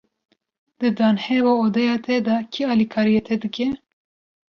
Di 0.79 0.89
danheva 0.97 1.51
odeya 1.63 1.95
te 2.05 2.15
de, 2.25 2.35
kî 2.53 2.61
alîkariya 2.73 3.21
te 3.27 3.35
dike? 3.41 3.67